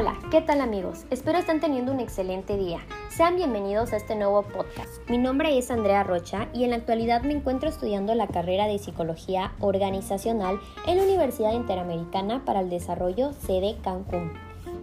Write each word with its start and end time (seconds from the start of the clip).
Hola, 0.00 0.18
¿qué 0.30 0.40
tal 0.40 0.62
amigos? 0.62 1.04
Espero 1.10 1.36
estén 1.36 1.60
teniendo 1.60 1.92
un 1.92 2.00
excelente 2.00 2.56
día. 2.56 2.78
Sean 3.10 3.36
bienvenidos 3.36 3.92
a 3.92 3.98
este 3.98 4.16
nuevo 4.16 4.40
podcast. 4.44 5.06
Mi 5.10 5.18
nombre 5.18 5.58
es 5.58 5.70
Andrea 5.70 6.04
Rocha 6.04 6.48
y 6.54 6.64
en 6.64 6.70
la 6.70 6.76
actualidad 6.76 7.20
me 7.20 7.34
encuentro 7.34 7.68
estudiando 7.68 8.14
la 8.14 8.26
carrera 8.26 8.66
de 8.66 8.78
Psicología 8.78 9.52
Organizacional 9.60 10.58
en 10.86 10.96
la 10.96 11.02
Universidad 11.02 11.52
Interamericana 11.52 12.46
para 12.46 12.60
el 12.60 12.70
Desarrollo 12.70 13.34
sede 13.34 13.76
Cancún. 13.82 14.32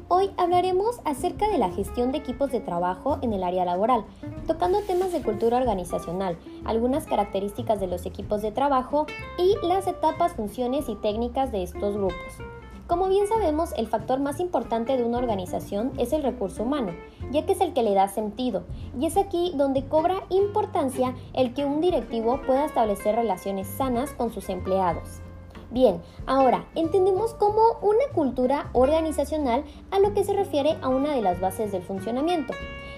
Hoy 0.07 0.29
hablaremos 0.37 0.99
acerca 1.03 1.47
de 1.47 1.57
la 1.57 1.71
gestión 1.71 2.11
de 2.11 2.19
equipos 2.19 2.51
de 2.51 2.59
trabajo 2.59 3.17
en 3.23 3.33
el 3.33 3.43
área 3.43 3.65
laboral, 3.65 4.05
tocando 4.45 4.83
temas 4.83 5.11
de 5.13 5.23
cultura 5.23 5.57
organizacional, 5.57 6.37
algunas 6.63 7.07
características 7.07 7.79
de 7.79 7.87
los 7.87 8.05
equipos 8.05 8.43
de 8.43 8.51
trabajo 8.51 9.07
y 9.39 9.65
las 9.65 9.87
etapas, 9.87 10.33
funciones 10.33 10.87
y 10.89 10.95
técnicas 10.95 11.51
de 11.51 11.63
estos 11.63 11.95
grupos. 11.95 12.37
Como 12.87 13.09
bien 13.09 13.27
sabemos, 13.27 13.73
el 13.75 13.87
factor 13.87 14.21
más 14.21 14.39
importante 14.39 14.95
de 14.95 15.03
una 15.03 15.17
organización 15.17 15.91
es 15.97 16.13
el 16.13 16.23
recurso 16.23 16.63
humano, 16.63 16.93
ya 17.31 17.45
que 17.45 17.51
es 17.51 17.59
el 17.59 17.73
que 17.73 17.83
le 17.83 17.93
da 17.93 18.07
sentido, 18.07 18.63
y 18.97 19.05
es 19.05 19.17
aquí 19.17 19.51
donde 19.55 19.85
cobra 19.85 20.23
importancia 20.29 21.13
el 21.33 21.53
que 21.53 21.65
un 21.65 21.81
directivo 21.81 22.39
pueda 22.47 22.63
establecer 22.63 23.15
relaciones 23.15 23.67
sanas 23.67 24.11
con 24.11 24.31
sus 24.31 24.47
empleados. 24.47 25.19
Bien, 25.69 26.01
ahora 26.27 26.65
entendemos 26.75 27.33
como 27.33 27.61
una 27.81 28.07
cultura 28.15 28.69
organizacional 28.71 29.65
a 29.91 29.99
lo 29.99 30.13
que 30.13 30.23
se 30.23 30.31
refiere 30.31 30.77
a 30.81 30.87
una 30.87 31.13
de 31.13 31.21
las 31.21 31.41
bases 31.41 31.73
del 31.73 31.83
funcionamiento. 31.83 32.53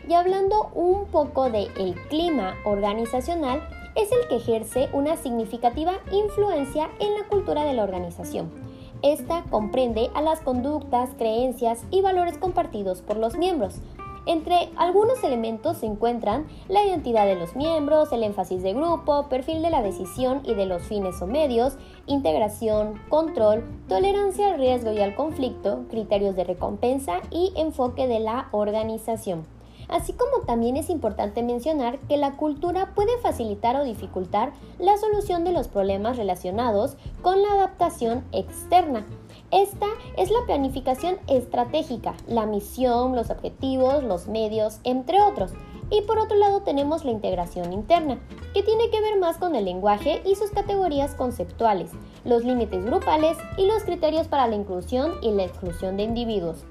Y 0.07 0.13
hablando 0.13 0.69
un 0.75 1.07
poco 1.07 1.49
del 1.49 1.71
el 1.79 1.95
clima 2.09 2.53
organizacional, 2.63 3.67
es 3.95 4.11
el 4.11 4.27
que 4.27 4.35
ejerce 4.35 4.87
una 4.93 5.17
significativa 5.17 5.93
influencia 6.11 6.91
en 6.99 7.15
la 7.15 7.27
cultura 7.27 7.63
de 7.63 7.73
la 7.73 7.83
organización 7.83 8.68
esta 9.01 9.43
comprende 9.49 10.09
a 10.13 10.21
las 10.21 10.41
conductas, 10.41 11.09
creencias 11.17 11.83
y 11.91 12.01
valores 12.01 12.37
compartidos 12.37 13.01
por 13.01 13.17
los 13.17 13.37
miembros. 13.37 13.81
Entre 14.25 14.69
algunos 14.75 15.23
elementos 15.23 15.77
se 15.77 15.85
encuentran 15.85 16.45
la 16.67 16.85
identidad 16.85 17.25
de 17.25 17.35
los 17.35 17.55
miembros, 17.55 18.11
el 18.11 18.23
énfasis 18.23 18.61
de 18.61 18.73
grupo, 18.73 19.27
perfil 19.27 19.61
de 19.61 19.69
la 19.69 19.81
decisión 19.81 20.41
y 20.43 20.53
de 20.53 20.65
los 20.65 20.83
fines 20.83 21.21
o 21.21 21.27
medios, 21.27 21.77
integración, 22.05 23.01
control, 23.09 23.63
tolerancia 23.87 24.49
al 24.53 24.59
riesgo 24.59 24.91
y 24.91 24.99
al 24.99 25.15
conflicto, 25.15 25.85
criterios 25.89 26.35
de 26.35 26.43
recompensa 26.43 27.21
y 27.31 27.53
enfoque 27.55 28.07
de 28.07 28.19
la 28.19 28.49
organización. 28.51 29.58
Así 29.89 30.13
como 30.13 30.45
también 30.45 30.77
es 30.77 30.89
importante 30.89 31.41
mencionar 31.41 31.97
que 32.01 32.17
la 32.17 32.37
cultura 32.37 32.93
puede 32.93 33.17
facilitar 33.17 33.75
o 33.75 33.83
dificultar 33.83 34.53
la 34.77 34.97
solución 34.97 35.43
de 35.43 35.51
los 35.51 35.67
problemas 35.67 36.17
relacionados 36.17 36.95
con 37.23 37.41
la 37.41 37.53
adaptación 37.53 38.23
externa. 38.31 39.05
Esta 39.51 39.87
es 40.15 40.29
la 40.29 40.45
planificación 40.45 41.17
estratégica, 41.27 42.13
la 42.27 42.45
misión, 42.45 43.15
los 43.15 43.31
objetivos, 43.31 44.03
los 44.03 44.27
medios, 44.27 44.79
entre 44.83 45.21
otros. 45.21 45.53
Y 45.89 46.03
por 46.03 46.19
otro 46.19 46.37
lado 46.37 46.61
tenemos 46.61 47.03
la 47.03 47.09
integración 47.09 47.73
interna, 47.73 48.19
que 48.53 48.61
tiene 48.61 48.91
que 48.91 49.01
ver 49.01 49.17
más 49.17 49.37
con 49.37 49.55
el 49.55 49.65
lenguaje 49.65 50.21
y 50.23 50.35
sus 50.35 50.51
categorías 50.51 51.15
conceptuales, 51.15 51.89
los 52.25 52.43
límites 52.43 52.85
grupales 52.85 53.37
y 53.57 53.65
los 53.65 53.83
criterios 53.83 54.27
para 54.27 54.47
la 54.47 54.55
inclusión 54.55 55.13
y 55.23 55.31
la 55.31 55.45
exclusión 55.45 55.97
de 55.97 56.03
individuos. 56.03 56.63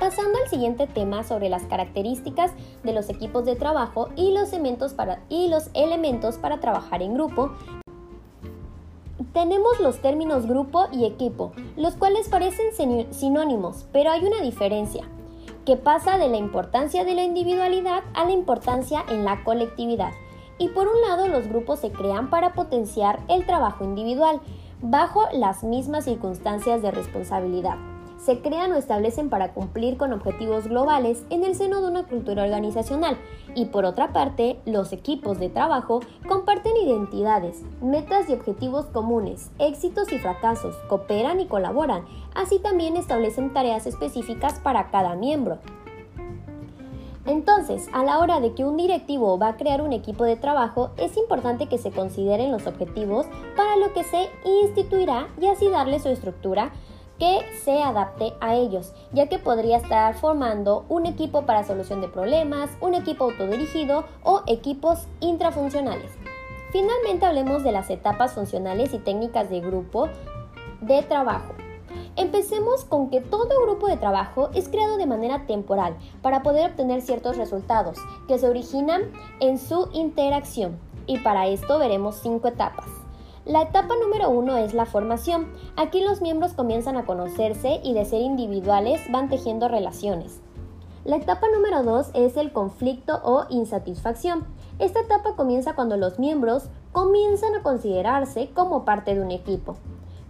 Pasando 0.00 0.38
al 0.42 0.48
siguiente 0.48 0.86
tema 0.86 1.24
sobre 1.24 1.50
las 1.50 1.64
características 1.64 2.52
de 2.82 2.94
los 2.94 3.10
equipos 3.10 3.44
de 3.44 3.54
trabajo 3.54 4.08
y 4.16 4.32
los, 4.32 4.50
elementos 4.54 6.38
para, 6.38 6.58
trabajar 6.58 7.02
en 7.02 7.12
grupo, 7.12 7.50
tenemos 9.34 9.78
los 9.78 10.00
términos 10.00 10.46
grupo 10.46 10.86
y 10.90 11.04
equipo, 11.04 11.52
los 11.76 11.96
cuales 11.96 12.30
parecen 12.30 12.72
sinónimos, 13.10 13.84
pero 13.92 14.10
hay 14.10 14.24
una 14.24 14.40
diferencia, 14.40 15.04
que 15.66 15.76
pasa 15.76 16.16
de 16.16 16.30
la 16.30 16.38
importancia 16.38 17.04
de 17.04 17.14
la 17.14 17.22
individualidad 17.22 18.02
a 18.14 18.24
la 18.24 18.32
importancia 18.32 19.04
en 19.10 19.26
la 19.26 19.44
colectividad. 19.44 20.12
Y 20.56 20.68
por 20.68 20.88
un 20.88 20.98
lado, 21.02 21.28
los 21.28 21.46
grupos 21.46 21.78
se 21.78 21.92
crean 21.92 22.30
para 22.30 22.54
potenciar 22.54 23.20
el 23.28 23.44
trabajo 23.44 23.84
individual, 23.84 24.40
bajo 24.80 25.24
las 25.34 25.62
mismas 25.62 26.06
circunstancias 26.06 26.80
de 26.80 26.90
responsabilidad 26.90 27.89
se 28.24 28.40
crean 28.40 28.72
o 28.72 28.76
establecen 28.76 29.30
para 29.30 29.52
cumplir 29.52 29.96
con 29.96 30.12
objetivos 30.12 30.68
globales 30.68 31.24
en 31.30 31.44
el 31.44 31.54
seno 31.54 31.80
de 31.80 31.88
una 31.88 32.04
cultura 32.04 32.44
organizacional 32.44 33.16
y 33.54 33.66
por 33.66 33.84
otra 33.84 34.12
parte, 34.12 34.60
los 34.66 34.92
equipos 34.92 35.38
de 35.38 35.48
trabajo 35.48 36.00
comparten 36.28 36.76
identidades, 36.76 37.62
metas 37.82 38.28
y 38.28 38.34
objetivos 38.34 38.86
comunes, 38.86 39.50
éxitos 39.58 40.12
y 40.12 40.18
fracasos, 40.18 40.76
cooperan 40.88 41.40
y 41.40 41.46
colaboran, 41.46 42.04
así 42.34 42.58
también 42.58 42.96
establecen 42.96 43.52
tareas 43.52 43.86
específicas 43.86 44.60
para 44.60 44.90
cada 44.90 45.14
miembro. 45.14 45.58
Entonces, 47.26 47.88
a 47.92 48.02
la 48.02 48.18
hora 48.18 48.40
de 48.40 48.54
que 48.54 48.64
un 48.64 48.76
directivo 48.76 49.38
va 49.38 49.48
a 49.48 49.56
crear 49.56 49.82
un 49.82 49.92
equipo 49.92 50.24
de 50.24 50.36
trabajo, 50.36 50.90
es 50.96 51.16
importante 51.16 51.66
que 51.66 51.78
se 51.78 51.90
consideren 51.90 52.50
los 52.50 52.66
objetivos 52.66 53.26
para 53.56 53.76
lo 53.76 53.92
que 53.92 54.04
se 54.04 54.30
instituirá 54.44 55.28
y 55.40 55.46
así 55.46 55.68
darle 55.68 56.00
su 56.00 56.08
estructura 56.08 56.72
que 57.20 57.40
se 57.62 57.82
adapte 57.82 58.32
a 58.40 58.54
ellos, 58.54 58.94
ya 59.12 59.28
que 59.28 59.38
podría 59.38 59.76
estar 59.76 60.14
formando 60.14 60.86
un 60.88 61.04
equipo 61.04 61.42
para 61.42 61.64
solución 61.64 62.00
de 62.00 62.08
problemas, 62.08 62.70
un 62.80 62.94
equipo 62.94 63.24
autodirigido 63.24 64.04
o 64.24 64.42
equipos 64.46 65.06
intrafuncionales. 65.20 66.10
Finalmente 66.72 67.26
hablemos 67.26 67.62
de 67.62 67.72
las 67.72 67.90
etapas 67.90 68.32
funcionales 68.32 68.94
y 68.94 68.98
técnicas 68.98 69.50
de 69.50 69.60
grupo 69.60 70.08
de 70.80 71.02
trabajo. 71.02 71.52
Empecemos 72.16 72.84
con 72.84 73.10
que 73.10 73.20
todo 73.20 73.62
grupo 73.66 73.86
de 73.86 73.98
trabajo 73.98 74.48
es 74.54 74.68
creado 74.68 74.96
de 74.96 75.06
manera 75.06 75.46
temporal 75.46 75.96
para 76.22 76.42
poder 76.42 76.70
obtener 76.70 77.02
ciertos 77.02 77.36
resultados 77.36 77.98
que 78.28 78.38
se 78.38 78.48
originan 78.48 79.02
en 79.40 79.58
su 79.58 79.90
interacción 79.92 80.78
y 81.06 81.18
para 81.18 81.48
esto 81.48 81.78
veremos 81.78 82.20
cinco 82.22 82.48
etapas. 82.48 82.99
La 83.50 83.62
etapa 83.62 83.96
número 84.00 84.30
uno 84.30 84.56
es 84.58 84.74
la 84.74 84.86
formación. 84.86 85.48
Aquí 85.74 86.02
los 86.02 86.22
miembros 86.22 86.52
comienzan 86.52 86.96
a 86.96 87.04
conocerse 87.04 87.80
y 87.82 87.94
de 87.94 88.04
ser 88.04 88.20
individuales 88.20 89.00
van 89.10 89.28
tejiendo 89.28 89.66
relaciones. 89.66 90.40
La 91.04 91.16
etapa 91.16 91.48
número 91.52 91.82
dos 91.82 92.10
es 92.14 92.36
el 92.36 92.52
conflicto 92.52 93.20
o 93.24 93.46
insatisfacción. 93.50 94.46
Esta 94.78 95.00
etapa 95.00 95.34
comienza 95.34 95.74
cuando 95.74 95.96
los 95.96 96.20
miembros 96.20 96.68
comienzan 96.92 97.56
a 97.56 97.62
considerarse 97.64 98.50
como 98.54 98.84
parte 98.84 99.16
de 99.16 99.20
un 99.20 99.32
equipo. 99.32 99.74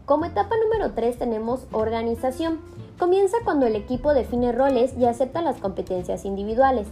Como 0.06 0.25
etapa 0.25 0.54
número 0.56 0.94
3 0.94 1.19
tenemos 1.19 1.66
organización. 1.72 2.62
Comienza 2.98 3.37
cuando 3.44 3.66
el 3.66 3.76
equipo 3.76 4.14
define 4.14 4.52
roles 4.52 4.97
y 4.97 5.04
acepta 5.04 5.42
las 5.42 5.58
competencias 5.58 6.25
individuales. 6.25 6.88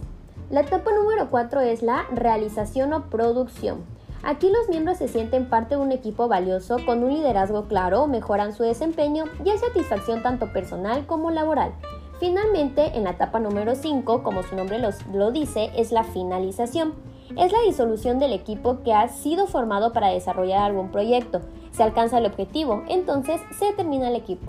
La 0.51 0.61
etapa 0.61 0.91
número 0.93 1.31
4 1.31 1.61
es 1.61 1.81
la 1.81 2.05
realización 2.11 2.93
o 2.93 3.05
producción. 3.09 3.83
Aquí 4.23 4.49
los 4.49 4.67
miembros 4.69 4.97
se 4.97 5.07
sienten 5.07 5.49
parte 5.49 5.75
de 5.75 5.81
un 5.81 5.91
equipo 5.91 6.27
valioso 6.27 6.77
con 6.85 7.03
un 7.03 7.13
liderazgo 7.13 7.67
claro, 7.67 8.07
mejoran 8.07 8.53
su 8.53 8.63
desempeño 8.63 9.25
y 9.45 9.49
hay 9.49 9.57
satisfacción 9.57 10.21
tanto 10.21 10.51
personal 10.51 11.05
como 11.05 11.31
laboral. 11.31 11.73
Finalmente, 12.19 12.97
en 12.97 13.05
la 13.05 13.11
etapa 13.11 13.39
número 13.39 13.75
5, 13.75 14.23
como 14.23 14.43
su 14.43 14.55
nombre 14.55 14.77
lo 15.13 15.31
dice, 15.31 15.71
es 15.75 15.93
la 15.93 16.03
finalización. 16.03 16.93
Es 17.37 17.51
la 17.53 17.61
disolución 17.65 18.19
del 18.19 18.33
equipo 18.33 18.83
que 18.83 18.93
ha 18.93 19.07
sido 19.07 19.47
formado 19.47 19.93
para 19.93 20.07
desarrollar 20.07 20.63
algún 20.63 20.91
proyecto. 20.91 21.41
Se 21.71 21.83
alcanza 21.83 22.17
el 22.17 22.25
objetivo, 22.25 22.83
entonces 22.89 23.39
se 23.57 23.71
termina 23.73 24.09
el 24.09 24.15
equipo. 24.15 24.47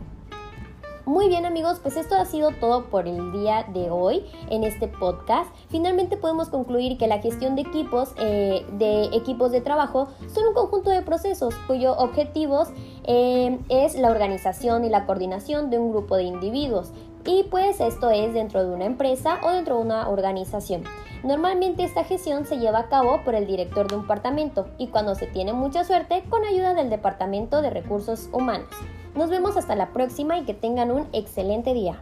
Muy 1.11 1.27
bien 1.27 1.45
amigos, 1.45 1.81
pues 1.83 1.97
esto 1.97 2.15
ha 2.15 2.25
sido 2.25 2.53
todo 2.53 2.85
por 2.85 3.09
el 3.09 3.33
día 3.33 3.67
de 3.75 3.91
hoy 3.91 4.25
en 4.49 4.63
este 4.63 4.87
podcast. 4.87 5.53
Finalmente 5.69 6.17
podemos 6.17 6.51
concluir 6.51 6.99
que 6.99 7.09
la 7.09 7.19
gestión 7.19 7.57
de 7.57 7.63
equipos, 7.63 8.15
eh, 8.17 8.65
de 8.75 9.07
equipos 9.07 9.51
de 9.51 9.61
trabajo, 9.61 10.07
son 10.33 10.47
un 10.47 10.55
conjunto 10.55 10.89
de 10.89 11.03
procesos 11.03 11.53
cuyos 11.67 11.97
objetivos 11.99 12.69
eh, 13.09 13.59
es 13.69 13.97
la 13.97 14.09
organización 14.09 14.85
y 14.85 14.89
la 14.89 15.05
coordinación 15.05 15.69
de 15.69 15.81
un 15.81 15.91
grupo 15.91 16.15
de 16.15 16.23
individuos. 16.23 16.93
Y 17.27 17.43
pues 17.51 17.81
esto 17.81 18.11
es 18.11 18.33
dentro 18.33 18.63
de 18.65 18.73
una 18.73 18.85
empresa 18.85 19.41
o 19.43 19.51
dentro 19.51 19.79
de 19.79 19.83
una 19.83 20.09
organización. 20.09 20.85
Normalmente 21.25 21.83
esta 21.83 22.05
gestión 22.05 22.47
se 22.47 22.61
lleva 22.61 22.79
a 22.79 22.89
cabo 22.89 23.25
por 23.25 23.35
el 23.35 23.49
director 23.49 23.89
de 23.89 23.97
un 23.97 24.03
departamento 24.03 24.69
y 24.79 24.87
cuando 24.87 25.17
se 25.17 25.27
tiene 25.27 25.55
mucha 25.55 25.83
suerte 25.83 26.23
con 26.31 26.45
ayuda 26.45 26.73
del 26.75 26.89
Departamento 26.89 27.63
de 27.63 27.71
Recursos 27.71 28.29
Humanos. 28.33 28.69
Nos 29.15 29.31
vemos 29.31 29.57
hasta 29.57 29.75
la 29.77 29.93
próxima 29.93 30.39
y 30.39 30.45
que 30.45 30.55
tengan 30.55 30.91
un 30.91 31.09
excelente 31.13 31.75
día. 31.75 32.01